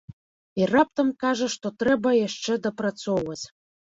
І 0.61 0.67
раптам 0.75 1.11
кажа, 1.23 1.49
што 1.55 1.67
трэба 1.83 2.17
яшчэ 2.27 2.59
дапрацоўваць. 2.65 3.43